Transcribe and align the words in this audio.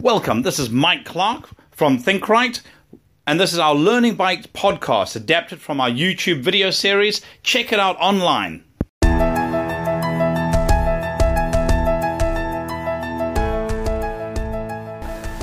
Welcome. 0.00 0.42
This 0.42 0.60
is 0.60 0.70
Mike 0.70 1.04
Clark 1.04 1.48
from 1.72 1.98
ThinkRight, 1.98 2.60
and 3.26 3.40
this 3.40 3.52
is 3.52 3.58
our 3.58 3.74
Learning 3.74 4.14
Bites 4.14 4.46
podcast 4.46 5.16
adapted 5.16 5.60
from 5.60 5.80
our 5.80 5.90
YouTube 5.90 6.40
video 6.40 6.70
series. 6.70 7.20
Check 7.42 7.72
it 7.72 7.80
out 7.80 7.96
online. 7.98 8.62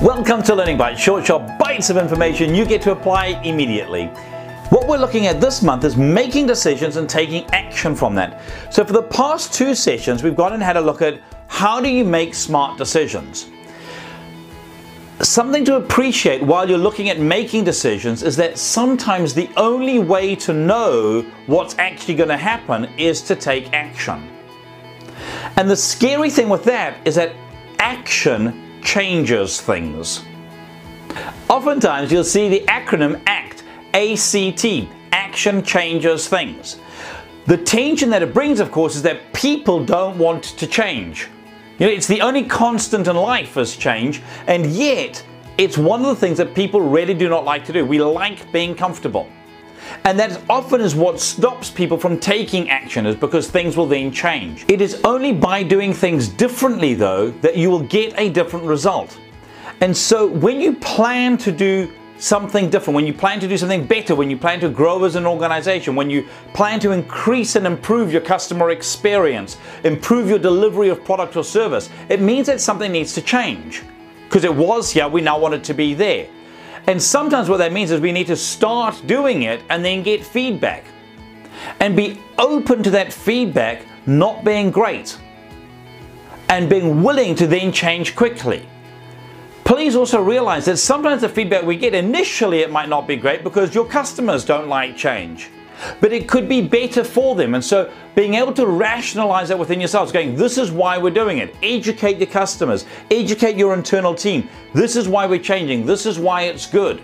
Welcome 0.00 0.42
to 0.44 0.54
Learning 0.54 0.78
Bites, 0.78 1.02
short, 1.02 1.26
short 1.26 1.42
bites 1.58 1.90
of 1.90 1.98
information 1.98 2.54
you 2.54 2.64
get 2.64 2.80
to 2.80 2.92
apply 2.92 3.38
immediately. 3.44 4.06
What 4.70 4.88
we're 4.88 4.96
looking 4.96 5.26
at 5.26 5.38
this 5.38 5.62
month 5.62 5.84
is 5.84 5.98
making 5.98 6.46
decisions 6.46 6.96
and 6.96 7.10
taking 7.10 7.44
action 7.50 7.94
from 7.94 8.14
that. 8.14 8.40
So 8.72 8.86
for 8.86 8.94
the 8.94 9.02
past 9.02 9.52
two 9.52 9.74
sessions, 9.74 10.22
we've 10.22 10.34
gone 10.34 10.54
and 10.54 10.62
had 10.62 10.78
a 10.78 10.80
look 10.80 11.02
at 11.02 11.20
how 11.46 11.78
do 11.78 11.90
you 11.90 12.06
make 12.06 12.34
smart 12.34 12.78
decisions. 12.78 13.50
Something 15.22 15.64
to 15.64 15.76
appreciate 15.76 16.42
while 16.42 16.68
you're 16.68 16.76
looking 16.76 17.08
at 17.08 17.18
making 17.18 17.64
decisions 17.64 18.22
is 18.22 18.36
that 18.36 18.58
sometimes 18.58 19.32
the 19.32 19.48
only 19.56 19.98
way 19.98 20.36
to 20.36 20.52
know 20.52 21.22
what's 21.46 21.74
actually 21.78 22.14
going 22.14 22.28
to 22.28 22.36
happen 22.36 22.84
is 22.98 23.22
to 23.22 23.34
take 23.34 23.72
action. 23.72 24.30
And 25.56 25.70
the 25.70 25.76
scary 25.76 26.28
thing 26.28 26.50
with 26.50 26.64
that 26.64 26.98
is 27.06 27.14
that 27.14 27.34
action 27.78 28.82
changes 28.82 29.58
things. 29.58 30.22
Oftentimes 31.48 32.12
you'll 32.12 32.22
see 32.22 32.50
the 32.50 32.60
acronym 32.68 33.22
ACT, 33.26 33.64
ACT, 33.94 34.92
action 35.12 35.62
changes 35.62 36.28
things. 36.28 36.78
The 37.46 37.56
tension 37.56 38.10
that 38.10 38.22
it 38.22 38.34
brings, 38.34 38.60
of 38.60 38.70
course, 38.70 38.96
is 38.96 39.02
that 39.02 39.32
people 39.32 39.82
don't 39.82 40.18
want 40.18 40.44
to 40.44 40.66
change. 40.66 41.28
You 41.78 41.86
know, 41.86 41.92
it's 41.92 42.06
the 42.06 42.22
only 42.22 42.42
constant 42.44 43.06
in 43.06 43.16
life 43.16 43.56
is 43.58 43.76
change, 43.76 44.22
and 44.46 44.66
yet 44.66 45.22
it's 45.58 45.76
one 45.76 46.00
of 46.00 46.06
the 46.06 46.16
things 46.16 46.38
that 46.38 46.54
people 46.54 46.80
really 46.80 47.12
do 47.12 47.28
not 47.28 47.44
like 47.44 47.64
to 47.66 47.72
do. 47.72 47.84
We 47.84 48.00
like 48.00 48.50
being 48.50 48.74
comfortable. 48.74 49.28
And 50.04 50.18
that 50.18 50.40
often 50.48 50.80
is 50.80 50.94
what 50.94 51.20
stops 51.20 51.70
people 51.70 51.98
from 51.98 52.18
taking 52.18 52.70
action 52.70 53.06
is 53.06 53.14
because 53.14 53.50
things 53.50 53.76
will 53.76 53.86
then 53.86 54.10
change. 54.10 54.64
It 54.68 54.80
is 54.80 55.00
only 55.04 55.32
by 55.32 55.62
doing 55.62 55.92
things 55.92 56.28
differently 56.28 56.94
though 56.94 57.30
that 57.42 57.56
you 57.56 57.70
will 57.70 57.82
get 57.82 58.18
a 58.18 58.30
different 58.30 58.64
result. 58.64 59.18
And 59.80 59.96
so 59.96 60.26
when 60.26 60.60
you 60.60 60.74
plan 60.74 61.36
to 61.38 61.52
do 61.52 61.92
something 62.18 62.70
different, 62.70 62.94
when 62.94 63.06
you 63.06 63.12
plan 63.14 63.40
to 63.40 63.48
do 63.48 63.56
something 63.56 63.86
better, 63.86 64.14
when 64.14 64.30
you 64.30 64.36
plan 64.36 64.60
to 64.60 64.68
grow 64.68 65.04
as 65.04 65.16
an 65.16 65.26
organization, 65.26 65.94
when 65.94 66.10
you 66.10 66.26
plan 66.54 66.80
to 66.80 66.92
increase 66.92 67.56
and 67.56 67.66
improve 67.66 68.12
your 68.12 68.22
customer 68.22 68.70
experience, 68.70 69.58
improve 69.84 70.28
your 70.28 70.38
delivery 70.38 70.88
of 70.88 71.04
product 71.04 71.36
or 71.36 71.44
service, 71.44 71.90
it 72.08 72.20
means 72.20 72.46
that 72.46 72.60
something 72.60 72.92
needs 72.92 73.12
to 73.14 73.22
change. 73.22 73.82
Because 74.24 74.44
it 74.44 74.54
was 74.54 74.90
here, 74.90 75.08
we 75.08 75.20
now 75.20 75.38
want 75.38 75.54
it 75.54 75.64
to 75.64 75.74
be 75.74 75.94
there. 75.94 76.28
And 76.86 77.02
sometimes 77.02 77.48
what 77.48 77.58
that 77.58 77.72
means 77.72 77.90
is 77.90 78.00
we 78.00 78.12
need 78.12 78.28
to 78.28 78.36
start 78.36 79.02
doing 79.06 79.42
it 79.42 79.62
and 79.70 79.84
then 79.84 80.02
get 80.02 80.24
feedback. 80.24 80.84
And 81.80 81.96
be 81.96 82.20
open 82.38 82.82
to 82.82 82.90
that 82.90 83.12
feedback 83.12 83.82
not 84.06 84.44
being 84.44 84.70
great. 84.70 85.18
And 86.48 86.70
being 86.70 87.02
willing 87.02 87.34
to 87.36 87.46
then 87.46 87.72
change 87.72 88.14
quickly. 88.14 88.66
Please 89.66 89.96
also 89.96 90.22
realize 90.22 90.64
that 90.66 90.76
sometimes 90.76 91.22
the 91.22 91.28
feedback 91.28 91.64
we 91.64 91.74
get 91.74 91.92
initially 91.92 92.60
it 92.60 92.70
might 92.70 92.88
not 92.88 93.08
be 93.08 93.16
great 93.16 93.42
because 93.42 93.74
your 93.74 93.84
customers 93.84 94.44
don't 94.44 94.68
like 94.68 94.96
change. 94.96 95.50
But 96.00 96.12
it 96.12 96.28
could 96.28 96.48
be 96.48 96.62
better 96.62 97.02
for 97.02 97.34
them. 97.34 97.54
And 97.54 97.64
so 97.64 97.92
being 98.14 98.34
able 98.34 98.52
to 98.52 98.66
rationalize 98.68 99.48
that 99.48 99.58
within 99.58 99.80
yourselves, 99.80 100.12
going, 100.12 100.36
this 100.36 100.56
is 100.56 100.70
why 100.70 100.98
we're 100.98 101.10
doing 101.10 101.38
it. 101.38 101.52
Educate 101.64 102.18
your 102.18 102.28
customers, 102.28 102.86
educate 103.10 103.56
your 103.56 103.74
internal 103.74 104.14
team. 104.14 104.48
This 104.72 104.94
is 104.94 105.08
why 105.08 105.26
we're 105.26 105.40
changing. 105.40 105.84
This 105.84 106.06
is 106.06 106.16
why 106.16 106.42
it's 106.42 106.66
good. 106.66 107.02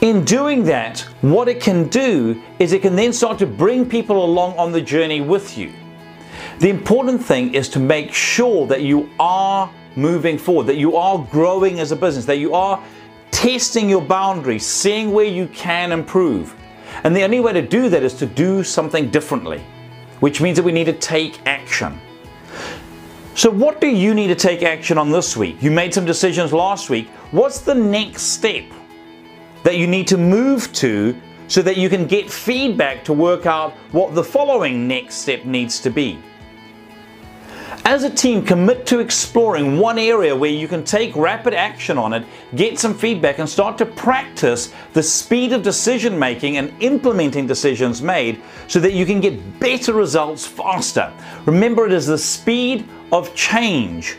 In 0.00 0.24
doing 0.24 0.62
that, 0.62 1.00
what 1.22 1.48
it 1.48 1.60
can 1.60 1.88
do 1.88 2.40
is 2.60 2.72
it 2.72 2.82
can 2.82 2.94
then 2.94 3.12
start 3.12 3.36
to 3.40 3.46
bring 3.46 3.84
people 3.84 4.24
along 4.24 4.56
on 4.56 4.70
the 4.70 4.80
journey 4.80 5.20
with 5.20 5.58
you. 5.58 5.72
The 6.58 6.70
important 6.70 7.22
thing 7.22 7.54
is 7.54 7.68
to 7.70 7.78
make 7.78 8.12
sure 8.12 8.66
that 8.66 8.82
you 8.82 9.08
are 9.20 9.70
moving 9.94 10.36
forward, 10.36 10.66
that 10.66 10.76
you 10.76 10.96
are 10.96 11.24
growing 11.30 11.78
as 11.78 11.92
a 11.92 11.96
business, 11.96 12.24
that 12.24 12.38
you 12.38 12.52
are 12.52 12.82
testing 13.30 13.88
your 13.88 14.02
boundaries, 14.02 14.66
seeing 14.66 15.12
where 15.12 15.24
you 15.24 15.46
can 15.48 15.92
improve. 15.92 16.56
And 17.04 17.14
the 17.14 17.22
only 17.22 17.38
way 17.38 17.52
to 17.52 17.62
do 17.62 17.88
that 17.90 18.02
is 18.02 18.12
to 18.14 18.26
do 18.26 18.64
something 18.64 19.08
differently, 19.08 19.62
which 20.18 20.40
means 20.40 20.56
that 20.56 20.64
we 20.64 20.72
need 20.72 20.86
to 20.86 20.92
take 20.94 21.38
action. 21.46 22.00
So, 23.36 23.50
what 23.50 23.80
do 23.80 23.86
you 23.86 24.12
need 24.12 24.26
to 24.26 24.34
take 24.34 24.64
action 24.64 24.98
on 24.98 25.12
this 25.12 25.36
week? 25.36 25.62
You 25.62 25.70
made 25.70 25.94
some 25.94 26.04
decisions 26.04 26.52
last 26.52 26.90
week. 26.90 27.06
What's 27.30 27.60
the 27.60 27.74
next 27.74 28.22
step 28.22 28.64
that 29.62 29.76
you 29.76 29.86
need 29.86 30.08
to 30.08 30.18
move 30.18 30.72
to 30.72 31.16
so 31.46 31.62
that 31.62 31.76
you 31.76 31.88
can 31.88 32.08
get 32.08 32.28
feedback 32.28 33.04
to 33.04 33.12
work 33.12 33.46
out 33.46 33.74
what 33.92 34.16
the 34.16 34.24
following 34.24 34.88
next 34.88 35.16
step 35.16 35.44
needs 35.44 35.78
to 35.82 35.90
be? 35.90 36.18
As 37.84 38.04
a 38.04 38.10
team, 38.10 38.44
commit 38.44 38.86
to 38.86 38.98
exploring 38.98 39.78
one 39.78 39.98
area 39.98 40.34
where 40.34 40.50
you 40.50 40.68
can 40.68 40.84
take 40.84 41.14
rapid 41.16 41.54
action 41.54 41.96
on 41.96 42.12
it, 42.12 42.24
get 42.54 42.78
some 42.78 42.94
feedback, 42.94 43.38
and 43.38 43.48
start 43.48 43.78
to 43.78 43.86
practice 43.86 44.72
the 44.92 45.02
speed 45.02 45.52
of 45.52 45.62
decision 45.62 46.18
making 46.18 46.58
and 46.58 46.72
implementing 46.82 47.46
decisions 47.46 48.02
made 48.02 48.42
so 48.66 48.78
that 48.80 48.92
you 48.92 49.06
can 49.06 49.20
get 49.20 49.60
better 49.60 49.94
results 49.94 50.46
faster. 50.46 51.12
Remember, 51.46 51.86
it 51.86 51.92
is 51.92 52.06
the 52.06 52.18
speed 52.18 52.86
of 53.12 53.34
change 53.34 54.16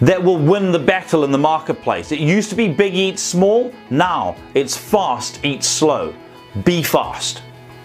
that 0.00 0.22
will 0.22 0.38
win 0.38 0.72
the 0.72 0.78
battle 0.78 1.24
in 1.24 1.30
the 1.30 1.38
marketplace. 1.38 2.12
It 2.12 2.20
used 2.20 2.50
to 2.50 2.56
be 2.56 2.68
big 2.68 2.94
eat 2.94 3.18
small, 3.18 3.72
now 3.90 4.36
it's 4.54 4.76
fast 4.76 5.44
eat 5.44 5.62
slow. 5.62 6.14
Be 6.64 6.82
fast. 6.82 7.42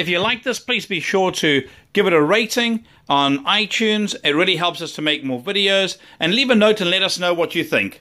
If 0.00 0.08
you 0.08 0.18
like 0.18 0.44
this, 0.44 0.58
please 0.58 0.86
be 0.86 0.98
sure 0.98 1.30
to 1.30 1.68
give 1.92 2.06
it 2.06 2.14
a 2.14 2.22
rating 2.22 2.86
on 3.10 3.44
iTunes. 3.44 4.16
It 4.24 4.30
really 4.30 4.56
helps 4.56 4.80
us 4.80 4.94
to 4.94 5.02
make 5.02 5.22
more 5.22 5.42
videos. 5.42 5.98
And 6.18 6.34
leave 6.34 6.48
a 6.48 6.54
note 6.54 6.80
and 6.80 6.88
let 6.88 7.02
us 7.02 7.18
know 7.18 7.34
what 7.34 7.54
you 7.54 7.62
think. 7.62 8.00